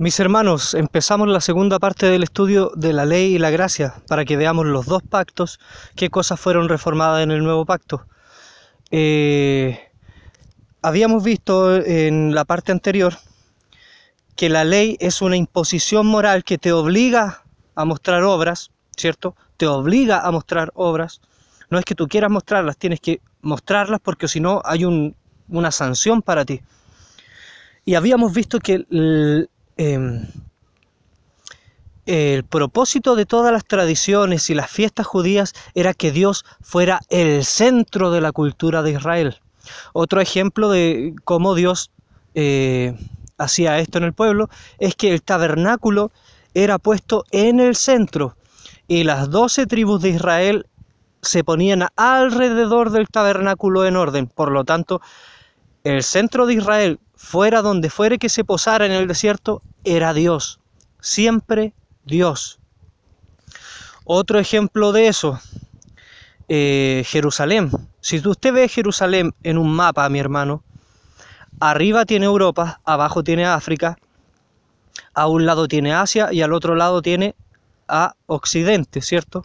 Mis 0.00 0.20
hermanos, 0.20 0.74
empezamos 0.74 1.26
la 1.26 1.40
segunda 1.40 1.80
parte 1.80 2.06
del 2.06 2.22
estudio 2.22 2.70
de 2.76 2.92
la 2.92 3.04
ley 3.04 3.34
y 3.34 3.38
la 3.40 3.50
gracia 3.50 3.94
para 4.06 4.24
que 4.24 4.36
veamos 4.36 4.64
los 4.64 4.86
dos 4.86 5.02
pactos, 5.02 5.58
qué 5.96 6.08
cosas 6.08 6.38
fueron 6.38 6.68
reformadas 6.68 7.24
en 7.24 7.32
el 7.32 7.42
nuevo 7.42 7.66
pacto. 7.66 8.06
Eh, 8.92 9.90
habíamos 10.82 11.24
visto 11.24 11.74
en 11.74 12.32
la 12.32 12.44
parte 12.44 12.70
anterior 12.70 13.14
que 14.36 14.48
la 14.48 14.62
ley 14.62 14.96
es 15.00 15.20
una 15.20 15.36
imposición 15.36 16.06
moral 16.06 16.44
que 16.44 16.58
te 16.58 16.70
obliga 16.70 17.42
a 17.74 17.84
mostrar 17.84 18.22
obras, 18.22 18.70
¿cierto? 18.96 19.34
Te 19.56 19.66
obliga 19.66 20.20
a 20.20 20.30
mostrar 20.30 20.70
obras. 20.76 21.20
No 21.70 21.78
es 21.80 21.84
que 21.84 21.96
tú 21.96 22.06
quieras 22.06 22.30
mostrarlas, 22.30 22.76
tienes 22.76 23.00
que 23.00 23.20
mostrarlas 23.42 23.98
porque 24.00 24.28
si 24.28 24.38
no 24.38 24.62
hay 24.64 24.84
una 24.84 25.72
sanción 25.72 26.22
para 26.22 26.44
ti. 26.44 26.60
Y 27.84 27.96
habíamos 27.96 28.32
visto 28.32 28.60
que 28.60 28.86
el, 28.90 29.50
Em, 29.78 30.26
el 32.04 32.42
propósito 32.42 33.14
de 33.14 33.26
todas 33.26 33.52
las 33.52 33.64
tradiciones 33.64 34.50
y 34.50 34.54
las 34.54 34.70
fiestas 34.70 35.06
judías 35.06 35.54
era 35.74 35.94
que 35.94 36.10
Dios 36.10 36.44
fuera 36.60 37.00
el 37.10 37.44
centro 37.44 38.10
de 38.10 38.20
la 38.20 38.32
cultura 38.32 38.82
de 38.82 38.92
Israel. 38.92 39.36
Otro 39.92 40.20
ejemplo 40.20 40.68
de 40.68 41.14
cómo 41.22 41.54
Dios 41.54 41.92
eh, 42.34 42.98
hacía 43.36 43.78
esto 43.78 43.98
en 43.98 44.04
el 44.04 44.14
pueblo 44.14 44.50
es 44.78 44.96
que 44.96 45.12
el 45.12 45.22
tabernáculo 45.22 46.10
era 46.54 46.78
puesto 46.78 47.24
en 47.30 47.60
el 47.60 47.76
centro 47.76 48.36
y 48.88 49.04
las 49.04 49.30
doce 49.30 49.66
tribus 49.66 50.02
de 50.02 50.08
Israel 50.08 50.66
se 51.22 51.44
ponían 51.44 51.86
alrededor 51.94 52.90
del 52.90 53.06
tabernáculo 53.06 53.84
en 53.84 53.96
orden. 53.96 54.26
Por 54.26 54.50
lo 54.50 54.64
tanto, 54.64 55.00
el 55.84 56.02
centro 56.02 56.46
de 56.46 56.54
Israel 56.54 57.00
fuera 57.14 57.62
donde 57.62 57.90
fuere 57.90 58.18
que 58.18 58.28
se 58.28 58.44
posara 58.44 58.86
en 58.86 58.92
el 58.92 59.08
desierto, 59.08 59.62
era 59.84 60.14
Dios, 60.14 60.60
siempre 61.00 61.74
Dios. 62.04 62.58
Otro 64.04 64.38
ejemplo 64.38 64.92
de 64.92 65.08
eso, 65.08 65.40
eh, 66.48 67.02
Jerusalén. 67.06 67.70
Si 68.00 68.26
usted 68.26 68.52
ve 68.52 68.68
Jerusalén 68.68 69.34
en 69.42 69.58
un 69.58 69.70
mapa, 69.70 70.08
mi 70.08 70.18
hermano, 70.18 70.62
arriba 71.60 72.06
tiene 72.06 72.26
Europa, 72.26 72.80
abajo 72.84 73.22
tiene 73.22 73.44
África, 73.44 73.98
a 75.12 75.26
un 75.26 75.44
lado 75.44 75.68
tiene 75.68 75.92
Asia 75.92 76.32
y 76.32 76.42
al 76.42 76.52
otro 76.52 76.74
lado 76.74 77.02
tiene 77.02 77.34
a 77.88 78.14
Occidente, 78.26 79.02
¿cierto? 79.02 79.44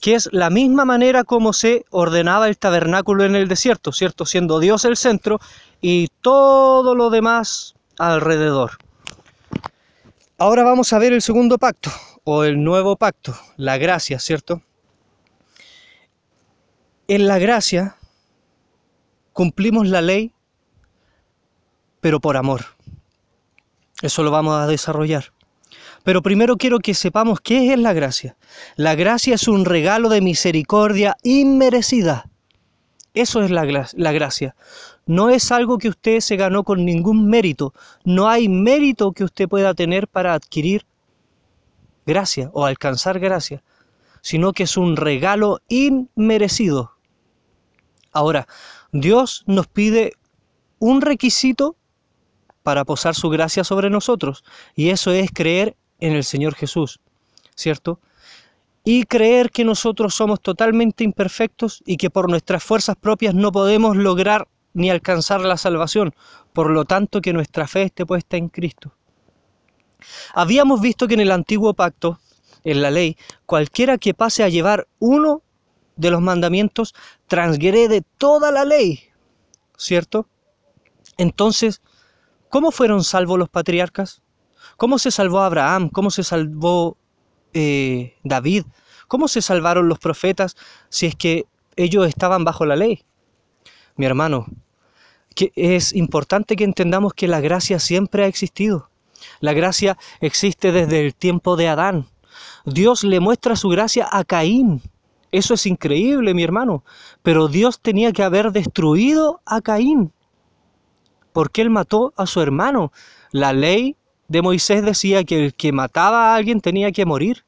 Que 0.00 0.14
es 0.14 0.28
la 0.32 0.50
misma 0.50 0.84
manera 0.84 1.24
como 1.24 1.52
se 1.52 1.84
ordenaba 1.90 2.48
el 2.48 2.58
tabernáculo 2.58 3.24
en 3.24 3.36
el 3.36 3.48
desierto, 3.48 3.92
¿cierto? 3.92 4.24
Siendo 4.24 4.58
Dios 4.58 4.84
el 4.84 4.96
centro 4.96 5.40
y 5.80 6.08
todo 6.20 6.94
lo 6.94 7.10
demás 7.10 7.74
alrededor. 7.98 8.72
Ahora 10.38 10.62
vamos 10.64 10.92
a 10.94 10.98
ver 10.98 11.12
el 11.12 11.20
segundo 11.20 11.58
pacto, 11.58 11.90
o 12.24 12.44
el 12.44 12.64
nuevo 12.64 12.96
pacto, 12.96 13.36
la 13.56 13.76
gracia, 13.76 14.18
¿cierto? 14.18 14.62
En 17.08 17.26
la 17.28 17.38
gracia 17.38 17.96
cumplimos 19.34 19.88
la 19.88 20.00
ley, 20.00 20.32
pero 22.00 22.20
por 22.20 22.38
amor. 22.38 22.64
Eso 24.00 24.22
lo 24.22 24.30
vamos 24.30 24.54
a 24.54 24.66
desarrollar. 24.66 25.32
Pero 26.02 26.22
primero 26.22 26.56
quiero 26.56 26.78
que 26.78 26.94
sepamos 26.94 27.40
qué 27.40 27.72
es 27.72 27.78
la 27.78 27.92
gracia. 27.92 28.36
La 28.76 28.94
gracia 28.94 29.34
es 29.34 29.48
un 29.48 29.64
regalo 29.64 30.08
de 30.08 30.20
misericordia 30.20 31.16
inmerecida. 31.22 32.28
Eso 33.12 33.42
es 33.42 33.50
la, 33.50 33.88
la 33.92 34.12
gracia 34.12 34.54
no 35.10 35.28
es 35.28 35.50
algo 35.50 35.78
que 35.78 35.88
usted 35.88 36.20
se 36.20 36.36
ganó 36.36 36.62
con 36.62 36.84
ningún 36.84 37.28
mérito. 37.28 37.74
No 38.04 38.28
hay 38.28 38.48
mérito 38.48 39.10
que 39.10 39.24
usted 39.24 39.48
pueda 39.48 39.74
tener 39.74 40.06
para 40.06 40.34
adquirir 40.34 40.86
gracia 42.06 42.48
o 42.52 42.64
alcanzar 42.64 43.18
gracia, 43.18 43.60
sino 44.22 44.52
que 44.52 44.62
es 44.62 44.76
un 44.76 44.96
regalo 44.96 45.62
inmerecido. 45.66 46.92
Ahora, 48.12 48.46
Dios 48.92 49.42
nos 49.46 49.66
pide 49.66 50.12
un 50.78 51.00
requisito 51.00 51.74
para 52.62 52.84
posar 52.84 53.16
su 53.16 53.30
gracia 53.30 53.64
sobre 53.64 53.90
nosotros, 53.90 54.44
y 54.76 54.90
eso 54.90 55.10
es 55.10 55.32
creer 55.32 55.76
en 56.00 56.14
el 56.14 56.24
Señor 56.24 56.54
Jesús, 56.54 57.00
¿cierto? 57.54 58.00
Y 58.84 59.04
creer 59.04 59.50
que 59.50 59.64
nosotros 59.64 60.14
somos 60.14 60.40
totalmente 60.40 61.04
imperfectos 61.04 61.82
y 61.84 61.96
que 61.96 62.10
por 62.10 62.30
nuestras 62.30 62.64
fuerzas 62.64 62.96
propias 62.96 63.34
no 63.34 63.52
podemos 63.52 63.96
lograr 63.96 64.48
ni 64.72 64.90
alcanzar 64.90 65.40
la 65.40 65.56
salvación, 65.56 66.14
por 66.52 66.70
lo 66.70 66.84
tanto 66.84 67.20
que 67.20 67.32
nuestra 67.32 67.66
fe 67.66 67.82
esté 67.82 68.06
puesta 68.06 68.36
en 68.36 68.48
Cristo. 68.48 68.94
Habíamos 70.34 70.80
visto 70.80 71.06
que 71.06 71.14
en 71.14 71.20
el 71.20 71.30
antiguo 71.30 71.74
pacto, 71.74 72.18
en 72.64 72.82
la 72.82 72.90
ley, 72.90 73.16
cualquiera 73.46 73.98
que 73.98 74.14
pase 74.14 74.42
a 74.42 74.48
llevar 74.48 74.86
uno 74.98 75.42
de 75.96 76.10
los 76.10 76.20
mandamientos 76.20 76.94
transgrede 77.26 78.02
toda 78.16 78.50
la 78.50 78.64
ley, 78.64 79.00
¿cierto? 79.76 80.26
Entonces, 81.18 81.82
¿cómo 82.48 82.70
fueron 82.70 83.04
salvos 83.04 83.38
los 83.38 83.50
patriarcas? 83.50 84.22
¿Cómo 84.80 84.98
se 84.98 85.10
salvó 85.10 85.40
Abraham? 85.40 85.90
¿Cómo 85.90 86.10
se 86.10 86.24
salvó 86.24 86.96
eh, 87.52 88.14
David? 88.24 88.64
¿Cómo 89.08 89.28
se 89.28 89.42
salvaron 89.42 89.90
los 89.90 89.98
profetas 89.98 90.56
si 90.88 91.04
es 91.04 91.14
que 91.14 91.44
ellos 91.76 92.08
estaban 92.08 92.44
bajo 92.44 92.64
la 92.64 92.76
ley? 92.76 93.04
mi 93.96 94.06
hermano, 94.06 94.46
es 95.54 95.92
importante 95.92 96.56
que 96.56 96.64
entendamos 96.64 97.12
que 97.12 97.28
la 97.28 97.42
gracia 97.42 97.78
siempre 97.78 98.24
ha 98.24 98.26
existido. 98.26 98.88
La 99.40 99.52
gracia 99.52 99.98
existe 100.22 100.72
desde 100.72 101.04
el 101.04 101.14
tiempo 101.14 101.56
de 101.56 101.68
Adán. 101.68 102.06
Dios 102.64 103.04
le 103.04 103.20
muestra 103.20 103.56
su 103.56 103.68
gracia 103.68 104.08
a 104.10 104.24
Caín. 104.24 104.80
Eso 105.30 105.52
es 105.52 105.66
increíble, 105.66 106.32
mi 106.32 106.42
hermano. 106.42 106.84
Pero 107.22 107.48
Dios 107.48 107.80
tenía 107.80 108.12
que 108.12 108.22
haber 108.22 108.50
destruido 108.50 109.42
a 109.44 109.60
Caín. 109.60 110.10
Porque 111.34 111.60
él 111.60 111.68
mató 111.68 112.14
a 112.16 112.24
su 112.24 112.40
hermano. 112.40 112.92
La 113.30 113.52
ley 113.52 113.96
de 114.30 114.42
Moisés 114.42 114.84
decía 114.84 115.24
que 115.24 115.44
el 115.44 115.54
que 115.54 115.72
mataba 115.72 116.30
a 116.30 116.36
alguien 116.36 116.60
tenía 116.60 116.92
que 116.92 117.04
morir. 117.04 117.44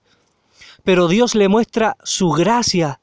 Pero 0.82 1.06
Dios 1.06 1.36
le 1.36 1.48
muestra 1.48 1.96
su 2.02 2.30
gracia. 2.30 3.00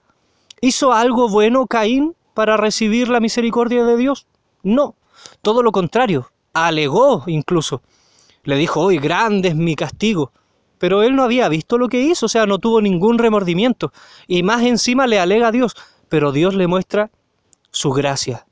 ¿Hizo 0.60 0.92
algo 0.92 1.30
bueno 1.30 1.66
Caín? 1.66 2.14
para 2.40 2.56
recibir 2.56 3.10
la 3.10 3.20
misericordia 3.20 3.84
de 3.84 3.98
Dios? 3.98 4.26
No, 4.64 4.96
todo 5.42 5.62
lo 5.62 5.74
contrario, 5.74 6.32
alegó 6.54 7.26
incluso. 7.28 7.82
Le 8.44 8.56
dijo, 8.56 8.80
hoy 8.80 8.98
grande 8.98 9.50
es 9.50 9.56
mi 9.56 9.76
castigo. 9.76 10.32
Pero 10.78 11.04
él 11.04 11.18
no 11.18 11.24
había 11.24 11.50
visto 11.50 11.78
lo 11.78 11.90
que 11.90 12.00
hizo, 12.00 12.28
o 12.28 12.30
sea, 12.30 12.46
no 12.46 12.58
tuvo 12.58 12.82
ningún 12.82 13.18
remordimiento. 13.18 13.92
Y 14.26 14.44
más 14.44 14.64
encima 14.64 15.06
le 15.06 15.20
alega 15.20 15.50
a 15.50 15.52
Dios, 15.52 15.76
pero 16.08 16.32
Dios 16.32 16.56
le 16.56 16.68
muestra 16.68 17.12
su 17.72 17.92
gracia. 17.92 18.46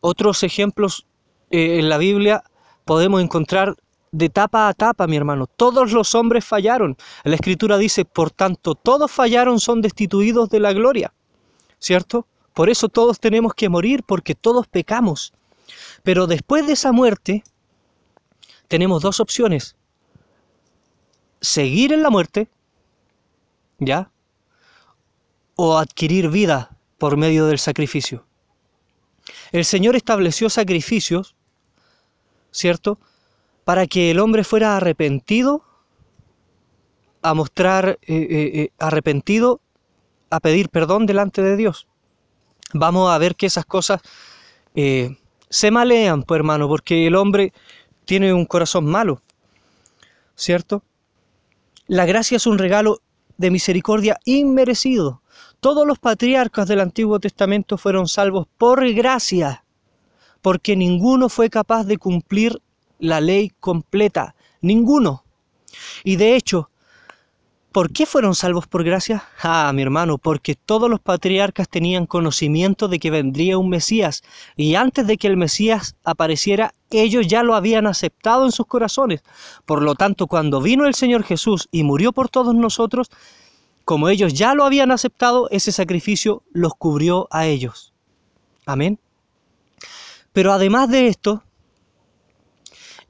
Otros 0.00 0.44
ejemplos 0.44 1.06
eh, 1.50 1.80
en 1.80 1.88
la 1.88 1.98
Biblia 1.98 2.44
podemos 2.84 3.20
encontrar 3.20 3.74
de 4.12 4.28
tapa 4.28 4.68
a 4.68 4.74
tapa, 4.74 5.06
mi 5.06 5.16
hermano. 5.16 5.46
Todos 5.46 5.92
los 5.92 6.14
hombres 6.14 6.44
fallaron. 6.44 6.96
La 7.24 7.34
Escritura 7.34 7.78
dice, 7.78 8.04
por 8.04 8.30
tanto, 8.30 8.74
todos 8.74 9.10
fallaron, 9.10 9.60
son 9.60 9.80
destituidos 9.80 10.50
de 10.50 10.60
la 10.60 10.72
gloria. 10.72 11.12
¿Cierto? 11.78 12.26
Por 12.54 12.68
eso 12.68 12.88
todos 12.88 13.20
tenemos 13.20 13.54
que 13.54 13.68
morir 13.68 14.02
porque 14.02 14.34
todos 14.34 14.66
pecamos. 14.66 15.32
Pero 16.02 16.26
después 16.26 16.66
de 16.66 16.72
esa 16.72 16.92
muerte 16.92 17.44
tenemos 18.68 19.02
dos 19.02 19.20
opciones. 19.20 19.76
Seguir 21.40 21.92
en 21.92 22.02
la 22.02 22.10
muerte, 22.10 22.48
¿ya? 23.78 24.10
O 25.56 25.78
adquirir 25.78 26.28
vida 26.28 26.76
por 26.98 27.16
medio 27.16 27.46
del 27.46 27.58
sacrificio. 27.58 28.26
El 29.52 29.64
Señor 29.64 29.96
estableció 29.96 30.50
sacrificios, 30.50 31.34
¿cierto? 32.50 32.98
Para 33.64 33.86
que 33.86 34.10
el 34.10 34.18
hombre 34.18 34.44
fuera 34.44 34.76
arrepentido, 34.76 35.62
a 37.22 37.34
mostrar 37.34 37.98
eh, 38.02 38.14
eh, 38.14 38.50
eh, 38.54 38.72
arrepentido, 38.78 39.60
a 40.30 40.40
pedir 40.40 40.68
perdón 40.68 41.06
delante 41.06 41.42
de 41.42 41.56
Dios 41.56 41.86
vamos 42.72 43.10
a 43.10 43.18
ver 43.18 43.34
que 43.34 43.46
esas 43.46 43.64
cosas 43.64 44.00
se 44.72 45.70
malean, 45.72 46.22
pues 46.22 46.38
hermano, 46.38 46.68
porque 46.68 47.08
el 47.08 47.16
hombre 47.16 47.52
tiene 48.04 48.32
un 48.32 48.46
corazón 48.46 48.86
malo, 48.86 49.20
¿cierto? 50.36 50.82
La 51.86 52.06
gracia 52.06 52.36
es 52.36 52.46
un 52.46 52.58
regalo 52.58 53.00
de 53.36 53.50
misericordia 53.50 54.18
inmerecido. 54.24 55.22
Todos 55.58 55.86
los 55.86 55.98
patriarcas 55.98 56.68
del 56.68 56.80
Antiguo 56.80 57.18
Testamento 57.18 57.76
fueron 57.76 58.06
salvos 58.06 58.46
por 58.56 58.88
gracia, 58.92 59.64
porque 60.40 60.76
ninguno 60.76 61.28
fue 61.28 61.50
capaz 61.50 61.84
de 61.84 61.98
cumplir 61.98 62.62
la 63.00 63.20
ley 63.20 63.52
completa, 63.60 64.34
ninguno. 64.60 65.24
Y 66.04 66.16
de 66.16 66.36
hecho, 66.36 66.70
¿Por 67.72 67.92
qué 67.92 68.04
fueron 68.04 68.34
salvos 68.34 68.66
por 68.66 68.82
gracia? 68.82 69.22
Ah, 69.44 69.70
mi 69.72 69.82
hermano, 69.82 70.18
porque 70.18 70.56
todos 70.56 70.90
los 70.90 70.98
patriarcas 70.98 71.68
tenían 71.68 72.04
conocimiento 72.04 72.88
de 72.88 72.98
que 72.98 73.12
vendría 73.12 73.58
un 73.58 73.68
Mesías, 73.68 74.24
y 74.56 74.74
antes 74.74 75.06
de 75.06 75.16
que 75.16 75.28
el 75.28 75.36
Mesías 75.36 75.94
apareciera, 76.02 76.74
ellos 76.90 77.28
ya 77.28 77.44
lo 77.44 77.54
habían 77.54 77.86
aceptado 77.86 78.44
en 78.44 78.50
sus 78.50 78.66
corazones. 78.66 79.22
Por 79.66 79.82
lo 79.82 79.94
tanto, 79.94 80.26
cuando 80.26 80.60
vino 80.60 80.84
el 80.84 80.94
Señor 80.94 81.22
Jesús 81.22 81.68
y 81.70 81.84
murió 81.84 82.10
por 82.10 82.28
todos 82.28 82.56
nosotros, 82.56 83.08
como 83.84 84.08
ellos 84.08 84.34
ya 84.34 84.54
lo 84.54 84.64
habían 84.64 84.90
aceptado, 84.90 85.48
ese 85.50 85.70
sacrificio 85.70 86.42
los 86.50 86.74
cubrió 86.74 87.28
a 87.30 87.46
ellos. 87.46 87.92
Amén. 88.66 88.98
Pero 90.32 90.52
además 90.52 90.90
de 90.90 91.06
esto, 91.06 91.44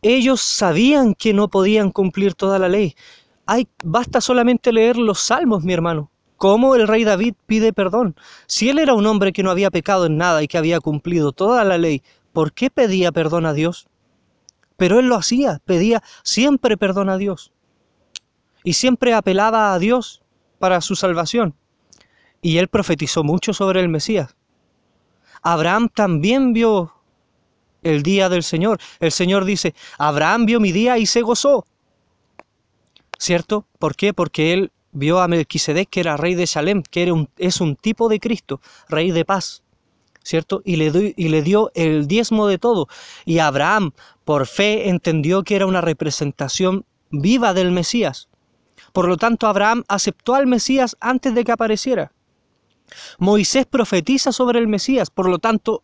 ellos 0.02 0.41
sabían 0.41 1.14
que 1.14 1.32
no 1.32 1.49
podían 1.49 1.91
cumplir 1.91 2.35
toda 2.35 2.58
la 2.58 2.69
ley 2.69 2.94
basta 3.85 4.20
solamente 4.20 4.73
leer 4.73 4.97
los 4.97 5.20
salmos, 5.20 5.64
mi 5.64 5.73
hermano. 5.73 6.11
¿Cómo 6.37 6.75
el 6.75 6.88
rey 6.88 7.05
David 7.05 7.35
pide 7.47 7.73
perdón? 7.73 8.17
Si 8.47 8.70
él 8.70 8.79
era 8.79 8.94
un 8.94 9.06
hombre 9.06 9.32
que 9.32 9.43
no 9.43 9.50
había 9.50 9.70
pecado 9.70 10.06
en 10.06 10.17
nada 10.17 10.43
y 10.43 10.49
que 10.49 10.58
había 10.58 10.81
cumplido 10.81 11.32
toda 11.32 11.64
la 11.64 11.76
ley, 11.76 12.02
¿por 12.32 12.52
qué 12.52 12.70
pedía 12.70 13.12
perdón 13.12 13.44
a 13.44 13.52
Dios? 13.52 13.88
Pero 14.76 14.99
él 14.99 15.06
lo 15.06 15.17
hacía, 15.17 15.61
pedía 15.64 16.02
siempre 16.23 16.79
perdón 16.79 17.11
a 17.11 17.19
Dios. 17.19 17.52
Y 18.64 18.75
siempre 18.75 19.12
apelaba 19.12 19.75
a 19.75 19.79
Dios 19.79 20.23
para 20.58 20.81
su 20.81 20.97
salvación. 20.97 21.55
Y 22.41 22.56
él 22.56 22.69
profetizó 22.69 23.23
mucho 23.23 23.52
sobre 23.52 23.81
el 23.81 23.91
Mesías. 23.91 24.35
Abraham 25.43 25.91
también 25.94 26.55
vio 26.55 26.94
el 27.82 28.03
día 28.03 28.29
del 28.29 28.43
Señor. 28.43 28.79
El 29.00 29.12
Señor 29.12 29.44
dice, 29.44 29.75
Abraham 29.99 30.47
vio 30.47 30.61
mi 30.61 30.73
día 30.73 30.99
y 30.99 31.06
se 31.06 31.23
gozó. 31.23 31.65
¿cierto? 33.21 33.67
¿Por 33.79 33.94
qué? 33.94 34.12
Porque 34.12 34.53
él 34.53 34.73
vio 34.93 35.21
a 35.21 35.29
Melquisedec 35.29 35.88
que 35.88 36.00
era 36.00 36.17
rey 36.17 36.35
de 36.35 36.47
Salem, 36.47 36.82
que 36.82 37.03
era 37.03 37.12
un, 37.12 37.29
es 37.37 37.61
un 37.61 37.77
tipo 37.77 38.09
de 38.09 38.19
Cristo, 38.19 38.61
rey 38.88 39.12
de 39.12 39.25
paz, 39.25 39.62
¿cierto? 40.25 40.62
Y 40.65 40.77
le, 40.77 41.15
y 41.17 41.29
le 41.29 41.43
dio 41.43 41.71
el 41.75 42.09
diezmo 42.09 42.49
de 42.49 42.59
todo. 42.59 42.88
Y 43.27 43.38
Abraham, 43.38 43.93
por 44.25 44.47
fe, 44.47 44.88
entendió 44.88 45.44
que 45.44 45.55
era 45.55 45.67
una 45.67 45.83
representación 45.83 46.85
viva 47.11 47.53
del 47.55 47.71
Mesías. 47.71 48.29
Por 48.93 49.06
lo 49.06 49.19
tanto, 49.19 49.47
Abraham 49.47 49.85
aceptó 49.87 50.35
al 50.35 50.47
Mesías 50.47 50.97
antes 50.99 51.35
de 51.35 51.44
que 51.44 51.53
apareciera. 51.53 52.12
Moisés 53.19 53.67
profetiza 53.67 54.33
sobre 54.33 54.59
el 54.59 54.67
Mesías, 54.67 55.11
por 55.11 55.29
lo 55.29 55.38
tanto, 55.38 55.83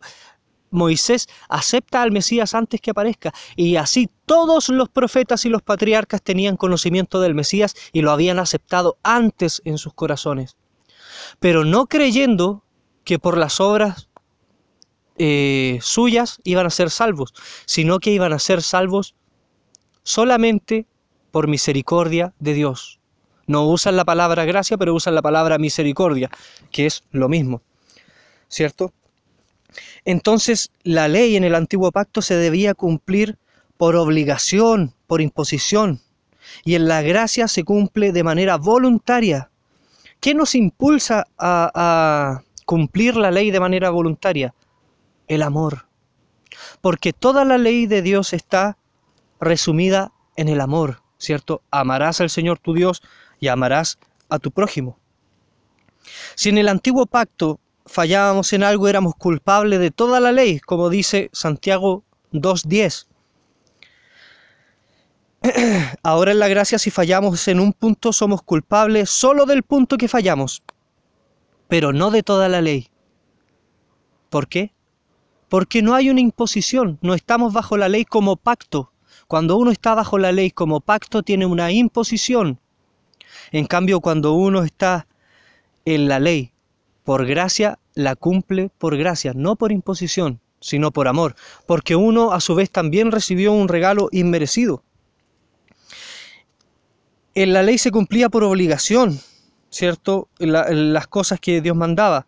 Moisés 0.71 1.27
acepta 1.49 2.01
al 2.01 2.11
Mesías 2.11 2.53
antes 2.53 2.81
que 2.81 2.91
aparezca 2.91 3.33
y 3.55 3.77
así 3.77 4.09
todos 4.25 4.69
los 4.69 4.89
profetas 4.89 5.45
y 5.45 5.49
los 5.49 5.61
patriarcas 5.61 6.21
tenían 6.21 6.57
conocimiento 6.57 7.21
del 7.21 7.35
Mesías 7.35 7.75
y 7.93 8.01
lo 8.01 8.11
habían 8.11 8.39
aceptado 8.39 8.97
antes 9.03 9.61
en 9.65 9.77
sus 9.77 9.93
corazones. 9.93 10.57
Pero 11.39 11.65
no 11.65 11.87
creyendo 11.87 12.63
que 13.03 13.19
por 13.19 13.37
las 13.37 13.59
obras 13.59 14.09
eh, 15.17 15.79
suyas 15.81 16.39
iban 16.43 16.65
a 16.65 16.69
ser 16.69 16.89
salvos, 16.89 17.33
sino 17.65 17.99
que 17.99 18.11
iban 18.11 18.33
a 18.33 18.39
ser 18.39 18.61
salvos 18.61 19.15
solamente 20.03 20.85
por 21.31 21.47
misericordia 21.47 22.33
de 22.39 22.53
Dios. 22.53 22.99
No 23.47 23.65
usan 23.65 23.95
la 23.95 24.05
palabra 24.05 24.45
gracia, 24.45 24.77
pero 24.77 24.93
usan 24.93 25.15
la 25.15 25.21
palabra 25.21 25.57
misericordia, 25.57 26.29
que 26.71 26.85
es 26.85 27.03
lo 27.11 27.29
mismo. 27.29 27.61
¿Cierto? 28.49 28.93
Entonces 30.05 30.71
la 30.83 31.07
ley 31.07 31.35
en 31.35 31.43
el 31.43 31.55
antiguo 31.55 31.91
pacto 31.91 32.21
se 32.21 32.35
debía 32.35 32.73
cumplir 32.73 33.37
por 33.77 33.95
obligación, 33.95 34.93
por 35.05 35.21
imposición, 35.21 36.01
y 36.63 36.75
en 36.75 36.87
la 36.87 37.01
gracia 37.01 37.47
se 37.47 37.63
cumple 37.63 38.11
de 38.11 38.23
manera 38.23 38.57
voluntaria. 38.57 39.49
¿Qué 40.19 40.33
nos 40.33 40.55
impulsa 40.55 41.27
a, 41.37 41.71
a 41.73 42.43
cumplir 42.65 43.15
la 43.17 43.31
ley 43.31 43.51
de 43.51 43.59
manera 43.59 43.89
voluntaria? 43.89 44.53
El 45.27 45.43
amor. 45.43 45.87
Porque 46.81 47.13
toda 47.13 47.45
la 47.45 47.57
ley 47.57 47.85
de 47.85 48.01
Dios 48.01 48.33
está 48.33 48.77
resumida 49.39 50.11
en 50.35 50.49
el 50.49 50.61
amor, 50.61 51.01
¿cierto? 51.17 51.61
Amarás 51.69 52.21
al 52.21 52.29
Señor 52.29 52.59
tu 52.59 52.73
Dios 52.73 53.03
y 53.39 53.49
amarás 53.49 53.99
a 54.29 54.39
tu 54.39 54.51
prójimo. 54.51 54.97
Si 56.35 56.49
en 56.49 56.57
el 56.57 56.69
antiguo 56.69 57.05
pacto 57.05 57.59
fallábamos 57.87 58.53
en 58.53 58.63
algo 58.63 58.87
éramos 58.87 59.15
culpables 59.15 59.79
de 59.79 59.91
toda 59.91 60.19
la 60.19 60.31
ley, 60.31 60.59
como 60.59 60.89
dice 60.89 61.29
Santiago 61.33 62.03
2.10. 62.33 63.07
Ahora 66.03 66.31
en 66.31 66.39
la 66.39 66.47
gracia 66.47 66.79
si 66.79 66.91
fallamos 66.91 67.47
en 67.47 67.59
un 67.59 67.73
punto 67.73 68.11
somos 68.13 68.41
culpables 68.41 69.09
solo 69.09 69.45
del 69.45 69.63
punto 69.63 69.97
que 69.97 70.07
fallamos, 70.07 70.63
pero 71.67 71.93
no 71.93 72.11
de 72.11 72.23
toda 72.23 72.49
la 72.49 72.61
ley. 72.61 72.89
¿Por 74.29 74.47
qué? 74.47 74.73
Porque 75.49 75.81
no 75.81 75.95
hay 75.95 76.09
una 76.09 76.19
imposición, 76.19 76.99
no 77.01 77.13
estamos 77.13 77.53
bajo 77.53 77.77
la 77.77 77.87
ley 77.87 78.03
como 78.03 78.35
pacto. 78.35 78.91
Cuando 79.27 79.57
uno 79.57 79.71
está 79.71 79.93
bajo 79.95 80.17
la 80.17 80.31
ley 80.31 80.51
como 80.51 80.81
pacto 80.81 81.23
tiene 81.23 81.45
una 81.45 81.71
imposición. 81.71 82.59
En 83.51 83.65
cambio, 83.65 83.99
cuando 83.99 84.33
uno 84.33 84.63
está 84.63 85.07
en 85.85 86.07
la 86.07 86.19
ley 86.19 86.51
por 87.07 87.25
gracia 87.25 87.79
la 87.93 88.17
cumple 88.17 88.69
por 88.77 88.97
gracia, 88.97 89.31
no 89.33 89.55
por 89.55 89.71
imposición, 89.71 90.41
sino 90.59 90.91
por 90.91 91.07
amor, 91.07 91.35
porque 91.65 91.95
uno 91.95 92.33
a 92.33 92.41
su 92.41 92.53
vez 92.53 92.69
también 92.69 93.13
recibió 93.13 93.53
un 93.53 93.69
regalo 93.69 94.09
inmerecido. 94.11 94.83
En 97.33 97.53
la 97.53 97.63
ley 97.63 97.77
se 97.77 97.91
cumplía 97.91 98.27
por 98.27 98.43
obligación, 98.43 99.21
¿cierto? 99.69 100.27
Las 100.37 101.07
cosas 101.07 101.39
que 101.39 101.61
Dios 101.61 101.77
mandaba. 101.77 102.27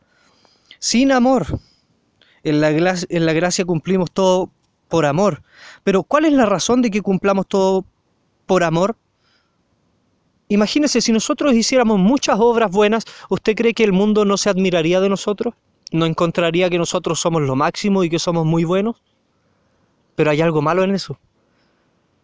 Sin 0.80 1.12
amor. 1.12 1.60
En 2.44 2.62
la, 2.62 2.70
en 2.70 3.26
la 3.26 3.34
gracia 3.34 3.66
cumplimos 3.66 4.10
todo 4.14 4.50
por 4.88 5.06
amor. 5.06 5.44
Pero 5.84 6.04
¿cuál 6.04 6.24
es 6.24 6.32
la 6.32 6.46
razón 6.46 6.82
de 6.82 6.90
que 6.90 7.02
cumplamos 7.02 7.48
todo 7.48 7.84
por 8.46 8.64
amor? 8.64 8.96
Imagínese, 10.52 11.00
si 11.00 11.12
nosotros 11.12 11.54
hiciéramos 11.54 12.00
muchas 12.00 12.40
obras 12.40 12.72
buenas, 12.72 13.06
¿usted 13.30 13.56
cree 13.56 13.76
que 13.76 13.84
el 13.84 13.94
mundo 13.94 14.26
no 14.26 14.36
se 14.36 14.50
admiraría 14.50 15.00
de 15.00 15.08
nosotros? 15.08 15.54
¿No 15.92 16.08
encontraría 16.08 16.72
que 16.72 16.80
nosotros 16.80 17.20
somos 17.20 17.44
lo 17.44 17.56
máximo 17.56 18.04
y 18.04 18.10
que 18.10 18.18
somos 18.18 18.48
muy 18.48 18.64
buenos? 18.64 19.02
Pero 20.16 20.32
hay 20.32 20.42
algo 20.42 20.64
malo 20.64 20.84
en 20.84 20.96
eso. 20.96 21.20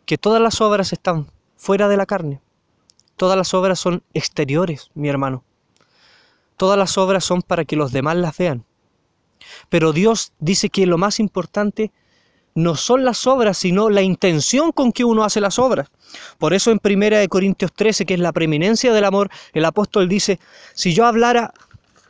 Que 0.07 0.17
todas 0.17 0.41
las 0.41 0.59
obras 0.59 0.91
están 0.91 1.27
fuera 1.55 1.87
de 1.87 1.97
la 1.97 2.07
carne. 2.07 2.41
Todas 3.15 3.37
las 3.37 3.53
obras 3.53 3.79
son 3.79 4.01
exteriores, 4.15 4.89
mi 4.95 5.07
hermano. 5.07 5.43
Todas 6.57 6.79
las 6.79 6.97
obras 6.97 7.23
son 7.23 7.43
para 7.43 7.63
que 7.63 7.75
los 7.75 7.91
demás 7.91 8.15
las 8.15 8.35
vean. 8.37 8.65
Pero 9.69 9.93
Dios 9.93 10.33
dice 10.39 10.69
que 10.69 10.87
lo 10.87 10.97
más 10.97 11.19
importante 11.19 11.91
no 12.55 12.75
son 12.75 13.03
las 13.03 13.27
obras, 13.27 13.57
sino 13.57 13.89
la 13.89 14.01
intención 14.01 14.71
con 14.71 14.93
que 14.93 15.03
uno 15.03 15.25
hace 15.25 15.41
las 15.41 15.59
obras. 15.59 15.89
Por 16.39 16.53
eso 16.53 16.71
en 16.71 16.79
1 16.81 17.27
Corintios 17.29 17.73
13, 17.73 18.05
que 18.05 18.13
es 18.13 18.19
la 18.19 18.31
preeminencia 18.31 18.93
del 18.93 19.03
amor, 19.03 19.29
el 19.53 19.65
apóstol 19.65 20.07
dice, 20.07 20.39
si 20.73 20.93
yo 20.93 21.05
hablara 21.05 21.53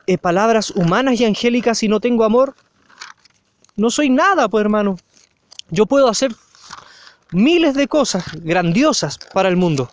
eh, 0.05 0.19
palabras 0.19 0.69
humanas 0.69 1.19
y 1.19 1.25
angélicas 1.25 1.81
y 1.81 1.87
no 1.87 1.99
tengo 1.99 2.23
amor, 2.23 2.55
no 3.75 3.89
soy 3.89 4.09
nada, 4.09 4.47
pues 4.47 4.61
hermano. 4.61 4.97
Yo 5.71 5.87
puedo 5.87 6.07
hacer 6.07 6.33
miles 7.31 7.73
de 7.73 7.87
cosas 7.87 8.23
grandiosas 8.35 9.17
para 9.33 9.49
el 9.49 9.57
mundo. 9.57 9.89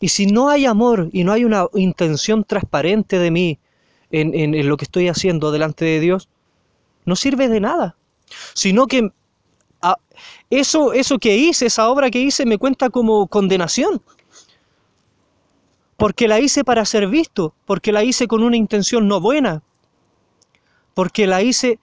Y 0.00 0.08
si 0.08 0.24
no 0.24 0.48
hay 0.48 0.64
amor 0.64 1.10
y 1.12 1.22
no 1.22 1.32
hay 1.32 1.44
una 1.44 1.66
intención 1.74 2.44
transparente 2.44 3.18
de 3.18 3.30
mí 3.30 3.58
en, 4.10 4.34
en 4.34 4.68
lo 4.68 4.78
que 4.78 4.86
estoy 4.86 5.08
haciendo 5.08 5.52
delante 5.52 5.84
de 5.84 6.00
Dios, 6.00 6.30
no 7.04 7.14
sirve 7.14 7.48
de 7.48 7.60
nada. 7.60 7.94
Sino 8.54 8.86
que 8.86 9.12
eso, 10.50 10.92
eso 10.92 11.18
que 11.18 11.36
hice, 11.36 11.66
esa 11.66 11.88
obra 11.88 12.10
que 12.10 12.20
hice, 12.20 12.46
me 12.46 12.58
cuenta 12.58 12.90
como 12.90 13.26
condenación. 13.26 14.02
Porque 15.96 16.28
la 16.28 16.40
hice 16.40 16.64
para 16.64 16.84
ser 16.84 17.06
visto, 17.08 17.54
porque 17.64 17.92
la 17.92 18.02
hice 18.02 18.26
con 18.26 18.42
una 18.42 18.56
intención 18.56 19.08
no 19.08 19.20
buena, 19.20 19.62
porque 20.94 21.26
la 21.26 21.42
hice 21.42 21.78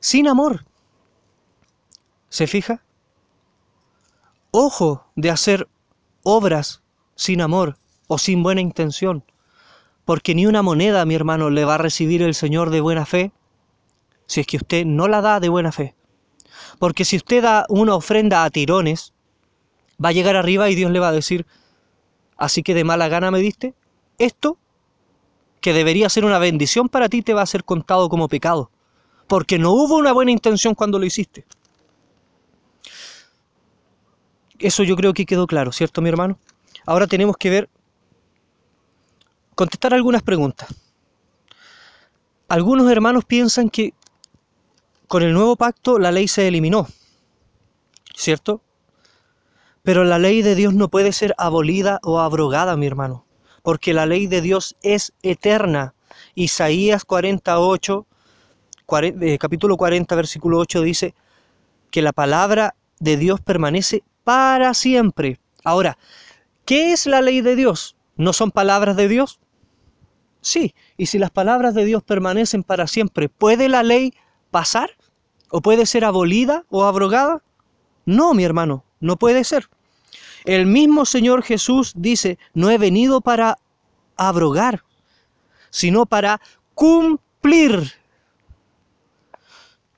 sin 0.00 0.28
amor. 0.28 0.64
¿Se 2.28 2.46
fija? 2.46 2.82
Ojo 4.50 5.06
de 5.16 5.30
hacer 5.30 5.68
obras 6.22 6.82
sin 7.14 7.40
amor 7.40 7.76
o 8.06 8.18
sin 8.18 8.42
buena 8.42 8.60
intención, 8.60 9.24
porque 10.04 10.34
ni 10.34 10.46
una 10.46 10.62
moneda, 10.62 11.04
mi 11.06 11.14
hermano, 11.14 11.50
le 11.50 11.64
va 11.64 11.76
a 11.76 11.78
recibir 11.78 12.22
el 12.22 12.34
Señor 12.34 12.70
de 12.70 12.80
buena 12.80 13.06
fe 13.06 13.32
si 14.26 14.40
es 14.40 14.46
que 14.46 14.56
usted 14.58 14.84
no 14.84 15.08
la 15.08 15.20
da 15.20 15.40
de 15.40 15.48
buena 15.48 15.72
fe. 15.72 15.94
Porque 16.82 17.04
si 17.04 17.14
usted 17.14 17.44
da 17.44 17.64
una 17.68 17.94
ofrenda 17.94 18.42
a 18.42 18.50
tirones, 18.50 19.12
va 20.04 20.08
a 20.08 20.12
llegar 20.12 20.34
arriba 20.34 20.68
y 20.68 20.74
Dios 20.74 20.90
le 20.90 20.98
va 20.98 21.10
a 21.10 21.12
decir, 21.12 21.46
así 22.36 22.64
que 22.64 22.74
de 22.74 22.82
mala 22.82 23.06
gana 23.06 23.30
me 23.30 23.38
diste, 23.38 23.72
esto, 24.18 24.58
que 25.60 25.74
debería 25.74 26.08
ser 26.08 26.24
una 26.24 26.40
bendición 26.40 26.88
para 26.88 27.08
ti, 27.08 27.22
te 27.22 27.34
va 27.34 27.42
a 27.42 27.46
ser 27.46 27.62
contado 27.62 28.08
como 28.08 28.26
pecado, 28.26 28.68
porque 29.28 29.60
no 29.60 29.70
hubo 29.70 29.94
una 29.96 30.12
buena 30.12 30.32
intención 30.32 30.74
cuando 30.74 30.98
lo 30.98 31.06
hiciste. 31.06 31.44
Eso 34.58 34.82
yo 34.82 34.96
creo 34.96 35.14
que 35.14 35.24
quedó 35.24 35.46
claro, 35.46 35.70
¿cierto 35.70 36.02
mi 36.02 36.08
hermano? 36.08 36.36
Ahora 36.84 37.06
tenemos 37.06 37.36
que 37.36 37.50
ver 37.50 37.70
contestar 39.54 39.94
algunas 39.94 40.24
preguntas. 40.24 40.68
Algunos 42.48 42.90
hermanos 42.90 43.24
piensan 43.24 43.70
que 43.70 43.94
con 45.12 45.22
el 45.22 45.34
nuevo 45.34 45.56
pacto 45.56 45.98
la 45.98 46.10
ley 46.10 46.26
se 46.26 46.48
eliminó, 46.48 46.88
¿cierto? 48.14 48.62
Pero 49.82 50.04
la 50.04 50.18
ley 50.18 50.40
de 50.40 50.54
Dios 50.54 50.72
no 50.72 50.88
puede 50.88 51.12
ser 51.12 51.34
abolida 51.36 52.00
o 52.02 52.18
abrogada, 52.18 52.78
mi 52.78 52.86
hermano, 52.86 53.26
porque 53.62 53.92
la 53.92 54.06
ley 54.06 54.26
de 54.26 54.40
Dios 54.40 54.74
es 54.82 55.12
eterna. 55.22 55.92
Isaías 56.34 57.04
48, 57.04 58.06
eh, 59.02 59.36
capítulo 59.38 59.76
40, 59.76 60.14
versículo 60.14 60.56
8 60.60 60.80
dice 60.80 61.14
que 61.90 62.00
la 62.00 62.14
palabra 62.14 62.74
de 62.98 63.18
Dios 63.18 63.42
permanece 63.42 64.04
para 64.24 64.72
siempre. 64.72 65.38
Ahora, 65.62 65.98
¿qué 66.64 66.94
es 66.94 67.04
la 67.06 67.20
ley 67.20 67.42
de 67.42 67.54
Dios? 67.54 67.96
¿No 68.16 68.32
son 68.32 68.50
palabras 68.50 68.96
de 68.96 69.08
Dios? 69.08 69.40
Sí, 70.40 70.74
y 70.96 71.04
si 71.04 71.18
las 71.18 71.30
palabras 71.30 71.74
de 71.74 71.84
Dios 71.84 72.02
permanecen 72.02 72.62
para 72.62 72.86
siempre, 72.86 73.28
¿puede 73.28 73.68
la 73.68 73.82
ley 73.82 74.14
pasar? 74.50 74.96
¿O 75.54 75.60
puede 75.60 75.84
ser 75.84 76.06
abolida 76.06 76.64
o 76.70 76.84
abrogada? 76.84 77.42
No, 78.06 78.32
mi 78.32 78.42
hermano, 78.42 78.84
no 79.00 79.18
puede 79.18 79.44
ser. 79.44 79.68
El 80.46 80.64
mismo 80.64 81.04
Señor 81.04 81.42
Jesús 81.42 81.92
dice, 81.94 82.38
no 82.54 82.70
he 82.70 82.78
venido 82.78 83.20
para 83.20 83.58
abrogar, 84.16 84.82
sino 85.68 86.06
para 86.06 86.40
cumplir. 86.72 87.92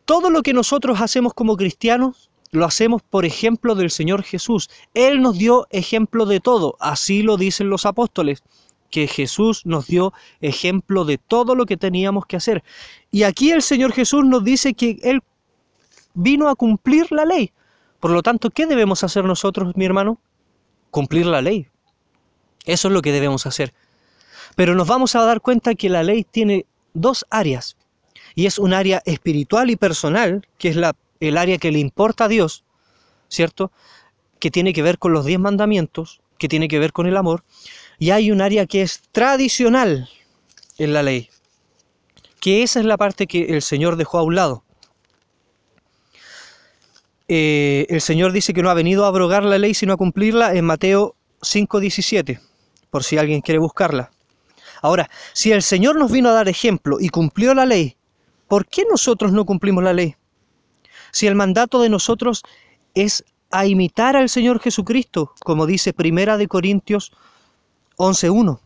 Todo 0.05 0.29
lo 0.29 0.43
que 0.43 0.53
nosotros 0.53 1.01
hacemos 1.01 1.35
como 1.35 1.57
cristianos, 1.57 2.31
lo 2.51 2.65
hacemos 2.65 3.01
por 3.03 3.25
ejemplo 3.25 3.77
del 3.77 3.93
Señor 3.93 4.25
Jesús. 4.25 4.69
Él 4.93 5.23
nos 5.23 5.39
dio 5.39 5.69
ejemplo 5.71 6.27
de 6.27 6.41
todo, 6.41 6.77
así 6.81 7.23
lo 7.23 7.37
dicen 7.37 7.71
los 7.71 7.87
apóstoles 7.87 8.43
que 8.91 9.07
Jesús 9.07 9.67
nos 9.67 9.87
dio 9.87 10.13
ejemplo 10.41 11.05
de 11.05 11.19
todo 11.19 11.55
lo 11.55 11.65
que 11.65 11.77
teníamos 11.77 12.27
que 12.27 12.37
hacer. 12.37 12.65
Y 13.13 13.23
aquí 13.23 13.53
el 13.53 13.63
Señor 13.63 13.93
Jesús 13.93 14.25
nos 14.25 14.43
dice 14.43 14.75
que 14.75 14.99
Él 15.03 15.23
vino 16.15 16.49
a 16.49 16.55
cumplir 16.55 17.11
la 17.13 17.25
ley. 17.25 17.53
Por 18.01 18.11
lo 18.11 18.23
tanto, 18.23 18.51
¿qué 18.51 18.67
debemos 18.67 19.05
hacer 19.05 19.25
nosotros, 19.25 19.77
mi 19.77 19.85
hermano? 19.85 20.19
Cumplir 20.91 21.27
la 21.27 21.43
ley. 21.43 21.67
Eso 22.65 22.89
es 22.89 22.95
lo 22.95 23.03
que 23.03 23.13
debemos 23.13 23.47
hacer. 23.47 23.75
Pero 24.57 24.75
nos 24.75 24.89
vamos 24.89 25.15
a 25.15 25.25
dar 25.25 25.41
cuenta 25.41 25.75
que 25.75 25.89
la 25.89 26.03
ley 26.03 26.25
tiene 26.25 26.67
dos 26.93 27.27
áreas. 27.31 27.77
Y 28.35 28.47
es 28.47 28.59
un 28.59 28.73
área 28.73 29.03
espiritual 29.05 29.71
y 29.71 29.77
personal, 29.77 30.47
que 30.59 30.69
es 30.69 30.77
la, 30.77 30.95
el 31.21 31.37
área 31.37 31.59
que 31.59 31.73
le 31.73 31.79
importa 31.79 32.25
a 32.25 32.29
Dios, 32.29 32.65
¿cierto? 33.29 33.71
Que 34.39 34.51
tiene 34.51 34.73
que 34.73 34.83
ver 34.83 34.99
con 34.99 35.13
los 35.13 35.25
diez 35.25 35.39
mandamientos, 35.39 36.21
que 36.39 36.49
tiene 36.49 36.69
que 36.69 36.79
ver 36.79 36.93
con 36.93 37.07
el 37.07 37.17
amor 37.17 37.45
y 37.99 38.11
hay 38.11 38.31
un 38.31 38.41
área 38.41 38.67
que 38.67 38.83
es 38.83 39.03
tradicional 39.13 40.09
en 40.79 40.93
la 40.93 41.03
ley, 41.03 41.29
que 42.41 42.63
esa 42.63 42.81
es 42.81 42.87
la 42.87 42.97
parte 42.97 43.27
que 43.27 43.45
el 43.55 43.63
Señor 43.63 43.97
dejó 43.97 44.19
a 44.19 44.23
un 44.23 44.35
lado. 44.35 44.65
Eh, 47.29 47.87
el 47.89 48.01
Señor 48.01 48.33
dice 48.33 48.53
que 48.53 48.63
no 48.63 48.71
ha 48.71 48.75
venido 48.75 49.05
a 49.05 49.09
abrogar 49.09 49.45
la 49.45 49.59
ley 49.59 49.73
sino 49.73 49.95
a 49.95 49.97
cumplirla 49.97 50.55
en 50.55 50.65
Mateo 50.65 51.15
5:17, 51.41 52.41
por 52.91 53.03
si 53.03 53.17
alguien 53.17 53.41
quiere 53.41 53.59
buscarla. 53.59 54.11
Ahora, 54.83 55.09
si 55.33 55.53
el 55.53 55.63
Señor 55.63 55.97
nos 55.97 56.13
vino 56.13 56.29
a 56.29 56.33
dar 56.33 56.49
ejemplo 56.49 56.99
y 57.01 57.09
cumplió 57.09 57.55
la 57.55 57.65
ley, 57.65 57.97
¿por 58.49 58.67
qué 58.67 58.85
nosotros 58.91 59.33
no 59.33 59.47
cumplimos 59.47 59.83
la 59.83 59.95
ley? 59.95 60.15
Si 61.11 61.27
el 61.27 61.35
mandato 61.35 61.81
de 61.81 61.89
nosotros 61.89 62.43
es 62.95 63.25
a 63.51 63.67
imitar 63.67 64.17
al 64.17 64.29
Señor 64.29 64.61
Jesucristo, 64.61 65.33
como 65.41 65.65
dice 65.65 65.93
Primera 65.93 66.37
de 66.37 66.49
Corintios 66.49 67.13
11.1. 67.97 68.61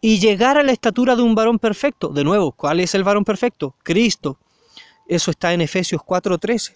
Y 0.00 0.18
llegar 0.18 0.58
a 0.58 0.62
la 0.62 0.72
estatura 0.72 1.14
de 1.14 1.22
un 1.22 1.34
varón 1.34 1.58
perfecto. 1.58 2.08
De 2.08 2.24
nuevo, 2.24 2.52
¿cuál 2.52 2.80
es 2.80 2.94
el 2.94 3.04
varón 3.04 3.24
perfecto? 3.24 3.74
Cristo. 3.82 4.38
Eso 5.06 5.30
está 5.30 5.52
en 5.52 5.60
Efesios 5.60 6.00
4.13. 6.02 6.74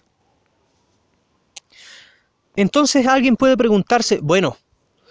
Entonces 2.57 3.05
alguien 3.05 3.37
puede 3.37 3.55
preguntarse, 3.55 4.19
bueno, 4.21 4.57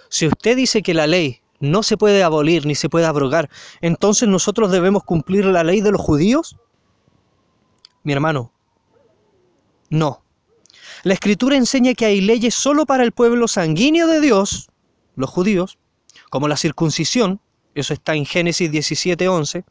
si 0.08 0.26
usted 0.26 0.56
dice 0.56 0.82
que 0.82 0.92
la 0.92 1.06
ley 1.06 1.40
no 1.60 1.84
se 1.84 1.96
puede 1.96 2.22
abolir 2.24 2.66
ni 2.66 2.74
se 2.74 2.88
puede 2.88 3.06
abrogar, 3.06 3.48
entonces 3.80 4.28
nosotros 4.28 4.70
debemos 4.72 5.04
cumplir 5.04 5.46
la 5.46 5.62
ley 5.62 5.80
de 5.80 5.92
los 5.92 6.00
judíos? 6.00 6.56
Mi 8.02 8.12
hermano, 8.12 8.52
no. 9.90 10.24
La 11.04 11.14
escritura 11.14 11.56
enseña 11.56 11.94
que 11.94 12.04
hay 12.04 12.20
leyes 12.20 12.54
solo 12.54 12.84
para 12.84 13.04
el 13.04 13.12
pueblo 13.12 13.46
sanguíneo 13.46 14.08
de 14.08 14.20
Dios, 14.20 14.68
los 15.14 15.30
judíos, 15.30 15.78
como 16.30 16.48
la 16.48 16.56
circuncisión, 16.56 17.40
eso 17.76 17.94
está 17.94 18.16
en 18.16 18.26
Génesis 18.26 18.72
17:11, 18.72 19.64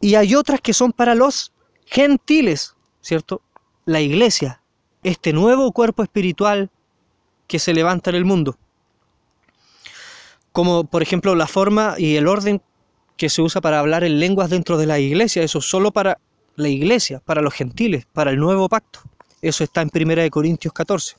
y 0.00 0.16
hay 0.16 0.34
otras 0.34 0.60
que 0.60 0.74
son 0.74 0.92
para 0.92 1.14
los 1.14 1.52
gentiles, 1.86 2.74
¿cierto? 3.00 3.42
La 3.84 4.00
iglesia, 4.00 4.60
este 5.04 5.32
nuevo 5.32 5.70
cuerpo 5.70 6.02
espiritual 6.02 6.70
que 7.46 7.58
se 7.58 7.74
levanta 7.74 8.10
en 8.10 8.16
el 8.16 8.24
mundo. 8.24 8.56
Como 10.50 10.84
por 10.84 11.02
ejemplo 11.02 11.34
la 11.34 11.46
forma 11.46 11.94
y 11.98 12.16
el 12.16 12.26
orden 12.26 12.62
que 13.16 13.28
se 13.28 13.42
usa 13.42 13.60
para 13.60 13.78
hablar 13.78 14.02
en 14.02 14.18
lenguas 14.18 14.50
dentro 14.50 14.78
de 14.78 14.86
la 14.86 14.98
iglesia, 14.98 15.42
eso 15.42 15.60
solo 15.60 15.92
para 15.92 16.18
la 16.56 16.68
iglesia, 16.68 17.20
para 17.20 17.42
los 17.42 17.54
gentiles, 17.54 18.06
para 18.12 18.30
el 18.30 18.38
nuevo 18.38 18.68
pacto. 18.68 19.00
Eso 19.42 19.62
está 19.62 19.82
en 19.82 19.90
1 19.94 20.30
Corintios 20.30 20.72
14. 20.72 21.16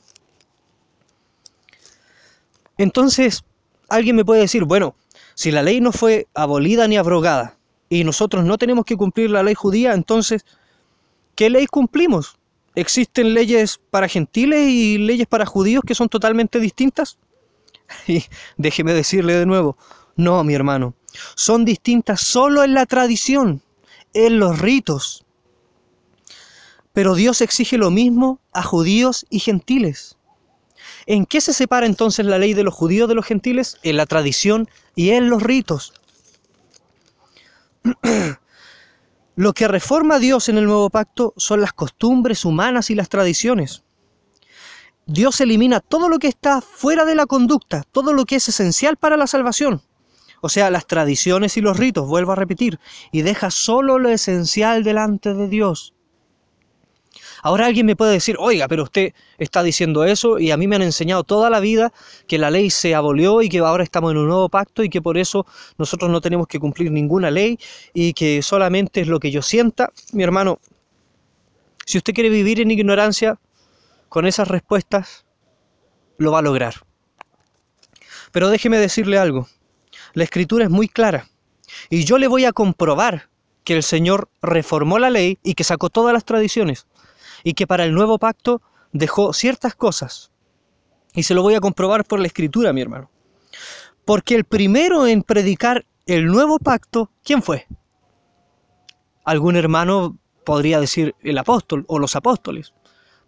Entonces, 2.76 3.44
alguien 3.88 4.16
me 4.16 4.24
puede 4.24 4.40
decir, 4.40 4.64
bueno, 4.64 4.96
si 5.34 5.52
la 5.52 5.62
ley 5.62 5.80
no 5.80 5.92
fue 5.92 6.26
abolida 6.34 6.88
ni 6.88 6.96
abrogada 6.96 7.56
y 7.88 8.02
nosotros 8.02 8.44
no 8.44 8.58
tenemos 8.58 8.84
que 8.84 8.96
cumplir 8.96 9.30
la 9.30 9.44
ley 9.44 9.54
judía, 9.54 9.94
entonces, 9.94 10.44
¿qué 11.36 11.50
ley 11.50 11.66
cumplimos? 11.66 12.36
¿Existen 12.76 13.32
leyes 13.32 13.80
para 13.90 14.06
gentiles 14.06 14.68
y 14.68 14.98
leyes 14.98 15.26
para 15.26 15.46
judíos 15.46 15.82
que 15.84 15.94
son 15.94 16.08
totalmente 16.08 16.60
distintas? 16.60 17.18
Y 18.06 18.24
déjeme 18.56 18.92
decirle 18.92 19.34
de 19.34 19.46
nuevo, 19.46 19.78
no, 20.16 20.42
mi 20.44 20.54
hermano, 20.54 20.94
son 21.36 21.64
distintas 21.64 22.20
solo 22.20 22.64
en 22.64 22.74
la 22.74 22.84
tradición, 22.84 23.62
en 24.12 24.38
los 24.38 24.58
ritos. 24.58 25.24
Pero 26.92 27.14
Dios 27.14 27.40
exige 27.40 27.78
lo 27.78 27.90
mismo 27.90 28.40
a 28.52 28.62
judíos 28.62 29.24
y 29.30 29.38
gentiles. 29.38 30.16
¿En 31.06 31.24
qué 31.24 31.40
se 31.40 31.52
separa 31.52 31.86
entonces 31.86 32.26
la 32.26 32.38
ley 32.38 32.52
de 32.52 32.64
los 32.64 32.74
judíos 32.74 33.08
de 33.08 33.14
los 33.14 33.24
gentiles? 33.24 33.78
En 33.84 33.96
la 33.96 34.06
tradición 34.06 34.68
y 34.94 35.10
en 35.10 35.30
los 35.30 35.42
ritos. 35.42 35.94
Lo 39.38 39.52
que 39.52 39.68
reforma 39.68 40.14
a 40.14 40.18
Dios 40.18 40.48
en 40.48 40.56
el 40.56 40.64
nuevo 40.64 40.88
pacto 40.88 41.34
son 41.36 41.60
las 41.60 41.74
costumbres 41.74 42.46
humanas 42.46 42.88
y 42.88 42.94
las 42.94 43.10
tradiciones. 43.10 43.84
Dios 45.04 45.42
elimina 45.42 45.80
todo 45.80 46.08
lo 46.08 46.18
que 46.18 46.28
está 46.28 46.62
fuera 46.62 47.04
de 47.04 47.14
la 47.14 47.26
conducta, 47.26 47.82
todo 47.92 48.14
lo 48.14 48.24
que 48.24 48.36
es 48.36 48.48
esencial 48.48 48.96
para 48.96 49.18
la 49.18 49.26
salvación. 49.26 49.82
O 50.40 50.48
sea, 50.48 50.70
las 50.70 50.86
tradiciones 50.86 51.58
y 51.58 51.60
los 51.60 51.76
ritos, 51.76 52.08
vuelvo 52.08 52.32
a 52.32 52.36
repetir, 52.36 52.80
y 53.12 53.20
deja 53.20 53.50
solo 53.50 53.98
lo 53.98 54.08
esencial 54.08 54.82
delante 54.82 55.34
de 55.34 55.48
Dios. 55.48 55.92
Ahora 57.42 57.66
alguien 57.66 57.86
me 57.86 57.96
puede 57.96 58.12
decir, 58.12 58.36
oiga, 58.38 58.68
pero 58.68 58.84
usted 58.84 59.12
está 59.38 59.62
diciendo 59.62 60.04
eso 60.04 60.38
y 60.38 60.50
a 60.50 60.56
mí 60.56 60.66
me 60.66 60.76
han 60.76 60.82
enseñado 60.82 61.24
toda 61.24 61.50
la 61.50 61.60
vida 61.60 61.92
que 62.26 62.38
la 62.38 62.50
ley 62.50 62.70
se 62.70 62.94
abolió 62.94 63.42
y 63.42 63.48
que 63.48 63.58
ahora 63.58 63.84
estamos 63.84 64.12
en 64.12 64.18
un 64.18 64.28
nuevo 64.28 64.48
pacto 64.48 64.82
y 64.82 64.88
que 64.88 65.02
por 65.02 65.18
eso 65.18 65.46
nosotros 65.78 66.10
no 66.10 66.20
tenemos 66.20 66.46
que 66.46 66.58
cumplir 66.58 66.90
ninguna 66.90 67.30
ley 67.30 67.58
y 67.92 68.12
que 68.12 68.42
solamente 68.42 69.00
es 69.00 69.08
lo 69.08 69.20
que 69.20 69.30
yo 69.30 69.42
sienta. 69.42 69.92
Mi 70.12 70.22
hermano, 70.22 70.58
si 71.84 71.98
usted 71.98 72.14
quiere 72.14 72.30
vivir 72.30 72.60
en 72.60 72.70
ignorancia, 72.70 73.38
con 74.08 74.26
esas 74.26 74.48
respuestas 74.48 75.24
lo 76.18 76.32
va 76.32 76.38
a 76.38 76.42
lograr. 76.42 76.74
Pero 78.32 78.48
déjeme 78.48 78.78
decirle 78.78 79.18
algo. 79.18 79.48
La 80.14 80.24
escritura 80.24 80.64
es 80.64 80.70
muy 80.70 80.88
clara 80.88 81.28
y 81.90 82.04
yo 82.04 82.18
le 82.18 82.28
voy 82.28 82.44
a 82.44 82.52
comprobar 82.52 83.28
que 83.64 83.74
el 83.74 83.82
Señor 83.82 84.28
reformó 84.42 84.98
la 84.98 85.10
ley 85.10 85.38
y 85.42 85.54
que 85.54 85.64
sacó 85.64 85.90
todas 85.90 86.12
las 86.12 86.24
tradiciones 86.24 86.86
y 87.46 87.54
que 87.54 87.68
para 87.68 87.84
el 87.84 87.94
nuevo 87.94 88.18
pacto 88.18 88.60
dejó 88.90 89.32
ciertas 89.32 89.76
cosas. 89.76 90.32
Y 91.14 91.22
se 91.22 91.32
lo 91.32 91.42
voy 91.42 91.54
a 91.54 91.60
comprobar 91.60 92.04
por 92.04 92.18
la 92.18 92.26
escritura, 92.26 92.72
mi 92.72 92.80
hermano. 92.80 93.08
Porque 94.04 94.34
el 94.34 94.42
primero 94.42 95.06
en 95.06 95.22
predicar 95.22 95.86
el 96.06 96.26
nuevo 96.26 96.58
pacto, 96.58 97.12
¿quién 97.22 97.44
fue? 97.44 97.68
Algún 99.24 99.54
hermano 99.54 100.18
podría 100.44 100.80
decir 100.80 101.14
el 101.22 101.38
apóstol 101.38 101.84
o 101.86 102.00
los 102.00 102.16
apóstoles, 102.16 102.74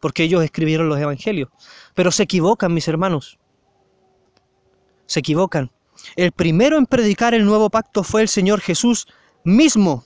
porque 0.01 0.25
ellos 0.25 0.43
escribieron 0.43 0.89
los 0.89 0.99
evangelios. 0.99 1.51
Pero 1.95 2.11
se 2.11 2.25
equivocan, 2.25 2.75
mis 2.75 2.89
hermanos. 2.89 3.39
Se 5.07 5.21
equivocan. 5.21 5.71
El 6.17 6.33
primero 6.33 6.77
en 6.77 6.87
predicar 6.87 7.35
el 7.35 7.45
nuevo 7.45 7.71
pacto 7.71 8.03
fue 8.03 8.23
el 8.23 8.29
Señor 8.29 8.63
Jesús 8.63 9.07
mismo. 9.45 10.05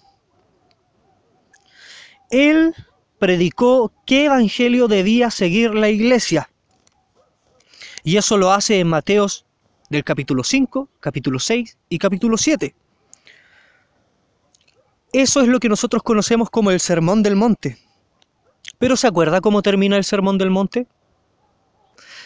Él 2.28 2.75
predicó 3.23 3.93
qué 4.05 4.25
evangelio 4.25 4.88
debía 4.88 5.31
seguir 5.31 5.76
la 5.76 5.88
iglesia. 5.88 6.50
Y 8.02 8.17
eso 8.17 8.37
lo 8.37 8.50
hace 8.50 8.81
en 8.81 8.88
Mateos 8.88 9.47
del 9.91 10.02
capítulo 10.02 10.43
5, 10.43 10.88
capítulo 10.99 11.38
6 11.38 11.79
y 11.88 11.99
capítulo 11.99 12.37
7. 12.37 12.75
Eso 15.12 15.41
es 15.41 15.47
lo 15.47 15.61
que 15.61 15.69
nosotros 15.69 16.02
conocemos 16.02 16.50
como 16.50 16.73
el 16.73 16.81
Sermón 16.81 17.23
del 17.23 17.37
Monte. 17.37 17.79
Pero 18.79 18.97
¿se 18.97 19.07
acuerda 19.07 19.41
cómo 19.41 19.62
termina 19.62 19.97
el 19.97 20.02
Sermón 20.02 20.37
del 20.37 20.50
Monte? 20.50 20.88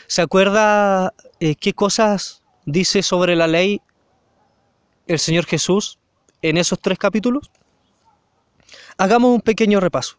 ¿Se 0.07 0.23
acuerda 0.23 1.13
eh, 1.41 1.57
qué 1.57 1.75
cosas 1.75 2.43
dice 2.65 3.03
sobre 3.03 3.37
la 3.37 3.47
ley 3.47 3.83
el 5.09 5.19
Señor 5.19 5.45
Jesús 5.45 5.99
en 6.41 6.57
esos 6.57 6.81
tres 6.81 6.99
capítulos? 6.99 7.51
Hagamos 8.97 9.35
un 9.35 9.43
pequeño 9.43 9.79
repaso. 9.79 10.17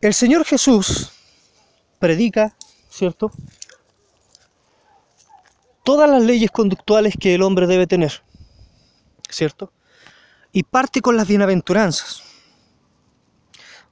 El 0.00 0.14
Señor 0.14 0.44
Jesús 0.44 1.10
predica, 1.98 2.54
¿cierto? 2.88 3.32
Todas 5.82 6.08
las 6.08 6.22
leyes 6.22 6.52
conductuales 6.52 7.14
que 7.18 7.34
el 7.34 7.42
hombre 7.42 7.66
debe 7.66 7.88
tener, 7.88 8.22
¿cierto? 9.28 9.72
Y 10.52 10.62
parte 10.62 11.00
con 11.00 11.16
las 11.16 11.26
bienaventuranzas. 11.26 12.22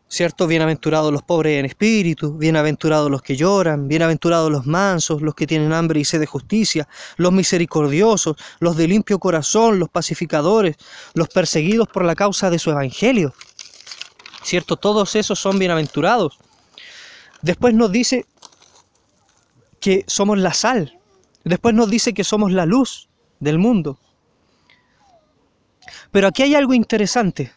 ¿Cierto? 0.08 0.46
Bienaventurados 0.46 1.12
los 1.12 1.24
pobres 1.24 1.58
en 1.58 1.66
espíritu, 1.66 2.34
bienaventurados 2.34 3.10
los 3.10 3.20
que 3.20 3.34
lloran, 3.34 3.88
bienaventurados 3.88 4.52
los 4.52 4.64
mansos, 4.64 5.20
los 5.20 5.34
que 5.34 5.48
tienen 5.48 5.72
hambre 5.72 5.98
y 5.98 6.04
sed 6.04 6.20
de 6.20 6.26
justicia, 6.26 6.86
los 7.16 7.32
misericordiosos, 7.32 8.36
los 8.60 8.76
de 8.76 8.86
limpio 8.86 9.18
corazón, 9.18 9.80
los 9.80 9.88
pacificadores, 9.88 10.76
los 11.14 11.28
perseguidos 11.28 11.88
por 11.88 12.04
la 12.04 12.14
causa 12.14 12.48
de 12.48 12.60
su 12.60 12.70
evangelio. 12.70 13.34
¿Cierto? 14.46 14.76
Todos 14.76 15.16
esos 15.16 15.40
son 15.40 15.58
bienaventurados. 15.58 16.38
Después 17.42 17.74
nos 17.74 17.90
dice 17.90 18.26
que 19.80 20.04
somos 20.06 20.38
la 20.38 20.54
sal. 20.54 21.00
Después 21.42 21.74
nos 21.74 21.90
dice 21.90 22.14
que 22.14 22.22
somos 22.22 22.52
la 22.52 22.64
luz 22.64 23.08
del 23.40 23.58
mundo. 23.58 23.98
Pero 26.12 26.28
aquí 26.28 26.44
hay 26.44 26.54
algo 26.54 26.74
interesante. 26.74 27.52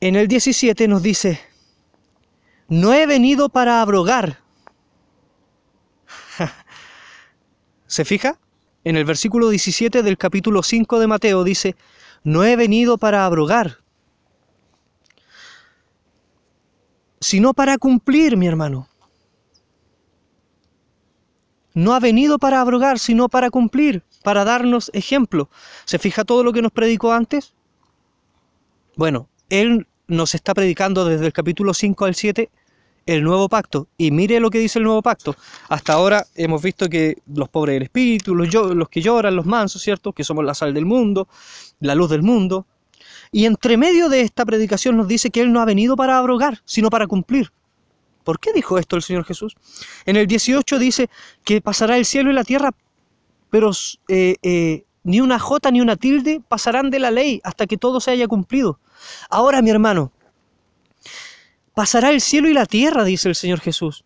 En 0.00 0.16
el 0.16 0.28
17 0.28 0.86
nos 0.86 1.02
dice, 1.02 1.40
no 2.68 2.92
he 2.92 3.06
venido 3.06 3.48
para 3.48 3.80
abrogar. 3.80 4.38
¿Se 7.86 8.04
fija? 8.04 8.38
En 8.84 8.98
el 8.98 9.06
versículo 9.06 9.48
17 9.48 10.02
del 10.02 10.18
capítulo 10.18 10.62
5 10.62 10.98
de 10.98 11.06
Mateo 11.06 11.42
dice, 11.42 11.74
no 12.22 12.44
he 12.44 12.54
venido 12.54 12.98
para 12.98 13.24
abrogar, 13.24 13.81
sino 17.22 17.54
para 17.54 17.78
cumplir, 17.78 18.36
mi 18.36 18.46
hermano. 18.46 18.88
No 21.74 21.94
ha 21.94 22.00
venido 22.00 22.38
para 22.38 22.60
abrogar, 22.60 22.98
sino 22.98 23.28
para 23.28 23.50
cumplir, 23.50 24.02
para 24.22 24.44
darnos 24.44 24.90
ejemplo. 24.92 25.48
¿Se 25.86 25.98
fija 25.98 26.24
todo 26.24 26.44
lo 26.44 26.52
que 26.52 26.60
nos 26.60 26.72
predicó 26.72 27.12
antes? 27.12 27.54
Bueno, 28.96 29.28
Él 29.48 29.86
nos 30.08 30.34
está 30.34 30.52
predicando 30.52 31.06
desde 31.06 31.24
el 31.26 31.32
capítulo 31.32 31.72
5 31.72 32.04
al 32.04 32.14
7 32.14 32.50
el 33.06 33.22
nuevo 33.22 33.48
pacto. 33.48 33.88
Y 33.96 34.10
mire 34.10 34.40
lo 34.40 34.50
que 34.50 34.58
dice 34.58 34.80
el 34.80 34.84
nuevo 34.84 35.00
pacto. 35.00 35.34
Hasta 35.68 35.94
ahora 35.94 36.26
hemos 36.34 36.60
visto 36.60 36.88
que 36.88 37.18
los 37.32 37.48
pobres 37.48 37.74
del 37.74 37.84
espíritu, 37.84 38.34
los, 38.34 38.52
los 38.52 38.88
que 38.88 39.00
lloran, 39.00 39.36
los 39.36 39.46
mansos, 39.46 39.80
¿cierto? 39.80 40.12
Que 40.12 40.24
somos 40.24 40.44
la 40.44 40.54
sal 40.54 40.74
del 40.74 40.84
mundo, 40.84 41.28
la 41.80 41.94
luz 41.94 42.10
del 42.10 42.22
mundo. 42.22 42.66
Y 43.34 43.46
entre 43.46 43.78
medio 43.78 44.10
de 44.10 44.20
esta 44.20 44.44
predicación 44.44 44.98
nos 44.98 45.08
dice 45.08 45.30
que 45.30 45.40
Él 45.40 45.52
no 45.52 45.60
ha 45.60 45.64
venido 45.64 45.96
para 45.96 46.18
abrogar, 46.18 46.60
sino 46.66 46.90
para 46.90 47.06
cumplir. 47.06 47.50
¿Por 48.24 48.38
qué 48.38 48.52
dijo 48.52 48.76
esto 48.76 48.94
el 48.94 49.02
Señor 49.02 49.24
Jesús? 49.24 49.56
En 50.04 50.16
el 50.16 50.26
18 50.26 50.78
dice 50.78 51.08
que 51.42 51.62
pasará 51.62 51.96
el 51.96 52.04
cielo 52.04 52.30
y 52.30 52.34
la 52.34 52.44
tierra, 52.44 52.72
pero 53.48 53.70
eh, 54.08 54.36
eh, 54.42 54.84
ni 55.02 55.22
una 55.22 55.38
jota 55.38 55.70
ni 55.70 55.80
una 55.80 55.96
tilde 55.96 56.42
pasarán 56.46 56.90
de 56.90 56.98
la 56.98 57.10
ley 57.10 57.40
hasta 57.42 57.66
que 57.66 57.78
todo 57.78 58.00
se 58.00 58.10
haya 58.10 58.28
cumplido. 58.28 58.78
Ahora, 59.30 59.62
mi 59.62 59.70
hermano, 59.70 60.12
pasará 61.74 62.10
el 62.10 62.20
cielo 62.20 62.50
y 62.50 62.52
la 62.52 62.66
tierra, 62.66 63.02
dice 63.02 63.30
el 63.30 63.34
Señor 63.34 63.60
Jesús. 63.60 64.04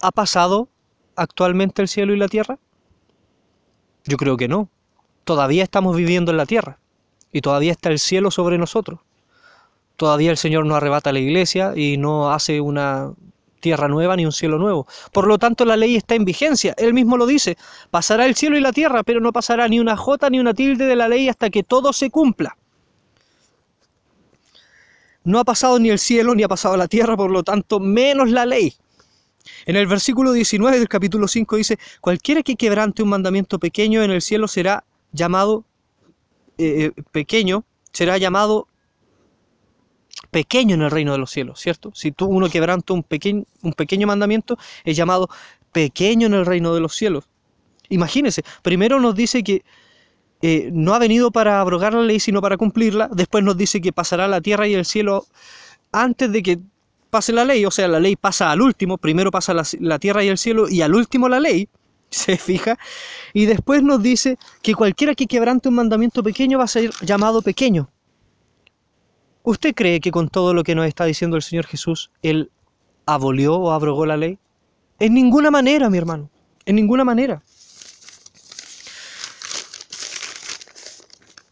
¿Ha 0.00 0.12
pasado 0.12 0.68
actualmente 1.16 1.82
el 1.82 1.88
cielo 1.88 2.14
y 2.14 2.18
la 2.18 2.28
tierra? 2.28 2.56
Yo 4.04 4.16
creo 4.16 4.36
que 4.36 4.46
no. 4.46 4.70
Todavía 5.24 5.64
estamos 5.64 5.96
viviendo 5.96 6.30
en 6.30 6.36
la 6.36 6.46
tierra 6.46 6.78
y 7.32 7.40
todavía 7.40 7.72
está 7.72 7.90
el 7.90 7.98
cielo 7.98 8.30
sobre 8.30 8.58
nosotros. 8.58 9.00
Todavía 9.96 10.30
el 10.30 10.36
Señor 10.36 10.64
no 10.64 10.76
arrebata 10.76 11.12
la 11.12 11.18
iglesia 11.18 11.72
y 11.76 11.96
no 11.96 12.30
hace 12.30 12.60
una 12.60 13.12
tierra 13.60 13.88
nueva 13.88 14.16
ni 14.16 14.24
un 14.24 14.32
cielo 14.32 14.58
nuevo. 14.58 14.86
Por 15.12 15.26
lo 15.26 15.38
tanto, 15.38 15.64
la 15.64 15.76
ley 15.76 15.96
está 15.96 16.14
en 16.14 16.24
vigencia. 16.24 16.74
Él 16.78 16.94
mismo 16.94 17.16
lo 17.16 17.26
dice. 17.26 17.56
Pasará 17.90 18.26
el 18.26 18.36
cielo 18.36 18.56
y 18.56 18.60
la 18.60 18.72
tierra, 18.72 19.02
pero 19.02 19.20
no 19.20 19.32
pasará 19.32 19.68
ni 19.68 19.80
una 19.80 19.96
jota 19.96 20.30
ni 20.30 20.38
una 20.38 20.54
tilde 20.54 20.86
de 20.86 20.96
la 20.96 21.08
ley 21.08 21.28
hasta 21.28 21.50
que 21.50 21.62
todo 21.62 21.92
se 21.92 22.10
cumpla. 22.10 22.56
No 25.24 25.38
ha 25.40 25.44
pasado 25.44 25.78
ni 25.78 25.90
el 25.90 25.98
cielo 25.98 26.34
ni 26.34 26.42
ha 26.44 26.48
pasado 26.48 26.76
la 26.76 26.88
tierra, 26.88 27.16
por 27.16 27.30
lo 27.30 27.42
tanto, 27.42 27.80
menos 27.80 28.30
la 28.30 28.46
ley. 28.46 28.74
En 29.66 29.76
el 29.76 29.86
versículo 29.86 30.32
19 30.32 30.78
del 30.78 30.88
capítulo 30.88 31.28
5 31.28 31.56
dice, 31.56 31.78
cualquiera 32.00 32.42
que 32.42 32.56
quebrante 32.56 33.02
un 33.02 33.08
mandamiento 33.08 33.58
pequeño 33.58 34.02
en 34.02 34.10
el 34.10 34.22
cielo 34.22 34.48
será 34.48 34.84
llamado 35.12 35.64
eh, 36.58 36.92
eh, 36.96 37.02
pequeño, 37.12 37.64
será 37.92 38.18
llamado 38.18 38.68
pequeño 40.30 40.74
en 40.74 40.82
el 40.82 40.90
reino 40.90 41.12
de 41.12 41.18
los 41.18 41.30
cielos, 41.30 41.60
¿cierto? 41.60 41.92
Si 41.94 42.12
tú 42.12 42.26
uno 42.26 42.48
quebranta 42.48 42.92
un, 42.92 43.02
pequeño, 43.02 43.44
un 43.62 43.72
pequeño 43.72 44.06
mandamiento, 44.06 44.58
es 44.84 44.96
llamado 44.96 45.28
pequeño 45.72 46.26
en 46.26 46.34
el 46.34 46.46
reino 46.46 46.74
de 46.74 46.80
los 46.80 46.94
cielos. 46.94 47.24
Imagínense, 47.88 48.42
primero 48.62 49.00
nos 49.00 49.14
dice 49.14 49.42
que 49.42 49.64
eh, 50.42 50.70
no 50.72 50.94
ha 50.94 50.98
venido 50.98 51.30
para 51.30 51.60
abrogar 51.60 51.94
la 51.94 52.02
ley, 52.02 52.20
sino 52.20 52.40
para 52.40 52.56
cumplirla. 52.56 53.08
Después 53.12 53.42
nos 53.42 53.56
dice 53.56 53.80
que 53.80 53.92
pasará 53.92 54.28
la 54.28 54.40
tierra 54.40 54.68
y 54.68 54.74
el 54.74 54.84
cielo 54.84 55.26
antes 55.92 56.30
de 56.30 56.42
que 56.42 56.58
pase 57.10 57.32
la 57.32 57.44
ley. 57.44 57.64
O 57.64 57.70
sea, 57.70 57.88
la 57.88 58.00
ley 58.00 58.16
pasa 58.16 58.50
al 58.50 58.60
último. 58.60 58.98
Primero 58.98 59.30
pasa 59.30 59.54
la, 59.54 59.64
la 59.80 59.98
tierra 59.98 60.22
y 60.22 60.28
el 60.28 60.38
cielo 60.38 60.68
y 60.68 60.82
al 60.82 60.94
último 60.94 61.28
la 61.28 61.40
ley. 61.40 61.68
¿Se 62.10 62.36
fija? 62.36 62.78
Y 63.32 63.46
después 63.46 63.82
nos 63.82 64.02
dice 64.02 64.38
que 64.62 64.74
cualquiera 64.74 65.14
que 65.14 65.26
quebrante 65.26 65.68
un 65.68 65.74
mandamiento 65.74 66.22
pequeño 66.22 66.58
va 66.58 66.64
a 66.64 66.68
ser 66.68 66.90
llamado 67.02 67.42
pequeño. 67.42 67.90
¿Usted 69.42 69.74
cree 69.74 70.00
que 70.00 70.10
con 70.10 70.28
todo 70.28 70.52
lo 70.54 70.62
que 70.64 70.74
nos 70.74 70.86
está 70.86 71.04
diciendo 71.04 71.36
el 71.36 71.42
Señor 71.42 71.66
Jesús, 71.66 72.10
Él 72.22 72.50
abolió 73.06 73.56
o 73.56 73.70
abrogó 73.70 74.04
la 74.06 74.16
ley? 74.16 74.38
En 74.98 75.14
ninguna 75.14 75.50
manera, 75.50 75.88
mi 75.88 75.98
hermano, 75.98 76.30
en 76.66 76.76
ninguna 76.76 77.04
manera. 77.04 77.42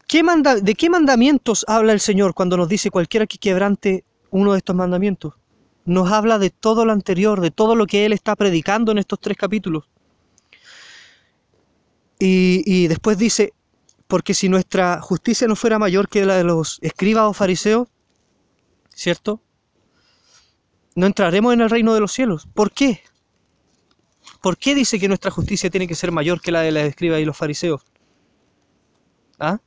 ¿Qué 0.07 0.23
manda, 0.23 0.55
¿De 0.55 0.75
qué 0.75 0.89
mandamientos 0.89 1.65
habla 1.67 1.91
el 1.91 1.99
Señor 1.99 2.33
cuando 2.33 2.55
nos 2.55 2.69
dice 2.69 2.91
cualquiera 2.91 3.27
que 3.27 3.37
quebrante 3.37 4.05
uno 4.31 4.53
de 4.53 4.59
estos 4.59 4.75
mandamientos? 4.75 5.33
Nos 5.85 6.11
habla 6.11 6.37
de 6.37 6.49
todo 6.49 6.85
lo 6.85 6.91
anterior, 6.91 7.41
de 7.41 7.51
todo 7.51 7.75
lo 7.75 7.87
que 7.87 8.05
Él 8.05 8.13
está 8.13 8.35
predicando 8.35 8.91
en 8.91 8.99
estos 8.99 9.19
tres 9.19 9.37
capítulos. 9.37 9.89
Y, 12.19 12.87
después 12.87 13.17
dice, 13.17 13.53
porque 14.07 14.33
si 14.33 14.49
nuestra 14.49 15.01
justicia 15.01 15.47
no 15.47 15.55
fuera 15.55 15.77
mayor 15.77 16.09
que 16.09 16.25
la 16.25 16.35
de 16.35 16.43
los 16.43 16.79
escribas 16.81 17.25
o 17.25 17.33
fariseos, 17.33 17.87
¿cierto? 18.93 19.41
No 20.95 21.05
entraremos 21.05 21.53
en 21.53 21.61
el 21.61 21.69
reino 21.69 21.93
de 21.93 21.99
los 21.99 22.11
cielos. 22.11 22.47
¿Por 22.53 22.71
qué? 22.71 23.01
¿Por 24.41 24.57
qué 24.57 24.73
dice 24.73 24.99
que 24.99 25.07
nuestra 25.07 25.29
justicia 25.29 25.69
tiene 25.69 25.87
que 25.87 25.95
ser 25.95 26.11
mayor 26.11 26.41
que 26.41 26.51
la 26.51 26.61
de 26.61 26.71
los 26.71 26.83
escribas 26.83 27.19
y 27.19 27.25
los 27.25 27.37
fariseos? 27.37 27.81
¿Ah? 29.39 29.59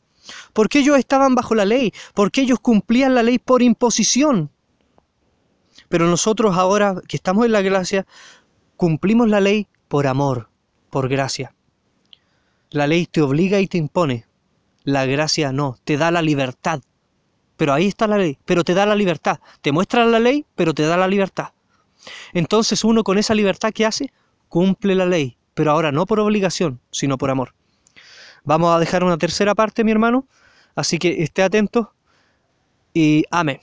Porque 0.52 0.80
ellos 0.80 0.98
estaban 0.98 1.34
bajo 1.34 1.54
la 1.54 1.64
ley, 1.64 1.92
porque 2.14 2.40
ellos 2.40 2.58
cumplían 2.60 3.14
la 3.14 3.22
ley 3.22 3.38
por 3.38 3.62
imposición. 3.62 4.50
Pero 5.88 6.06
nosotros 6.06 6.56
ahora 6.56 7.00
que 7.06 7.16
estamos 7.16 7.46
en 7.46 7.52
la 7.52 7.62
gracia, 7.62 8.06
cumplimos 8.76 9.28
la 9.28 9.40
ley 9.40 9.68
por 9.88 10.06
amor, 10.06 10.50
por 10.90 11.08
gracia. 11.08 11.54
La 12.70 12.87
ley 12.87 13.06
te 13.06 13.20
obliga 13.20 13.59
y 13.61 13.66
te 13.66 13.78
impone, 13.78 14.26
la 14.85 15.04
gracia 15.06 15.52
no, 15.52 15.76
te 15.85 15.96
da 15.96 16.11
la 16.11 16.22
libertad. 16.22 16.80
Pero 17.56 17.72
ahí 17.72 17.87
está 17.87 18.06
la 18.06 18.16
ley, 18.16 18.38
pero 18.44 18.64
te 18.64 18.74
da 18.74 18.87
la 18.87 18.94
libertad. 18.94 19.40
Te 19.61 19.72
muestra 19.72 20.04
la 20.04 20.18
ley, 20.18 20.46
pero 20.54 20.72
te 20.72 20.85
da 20.85 20.96
la 20.96 21.09
libertad. 21.09 21.48
Entonces 22.33 22.85
uno 22.85 23.04
con 23.04 23.18
esa 23.18 23.35
libertad 23.35 23.72
que 23.72 23.85
hace, 23.85 24.12
cumple 24.48 24.94
la 24.94 25.04
ley, 25.04 25.37
pero 25.54 25.72
ahora 25.72 25.92
no 25.92 26.06
por 26.06 26.20
obligación, 26.20 26.80
sino 26.90 27.18
por 27.18 27.30
amor. 27.30 27.54
Vamos 28.44 28.74
a 28.74 28.78
dejar 28.78 29.04
una 29.04 29.18
tercera 29.18 29.54
parte, 29.54 29.85
mi 29.85 29.90
hermano, 29.90 30.26
así 30.74 30.98
que 30.98 31.22
esté 31.22 31.42
atento 31.42 31.92
y 32.94 33.24
amén. 33.30 33.61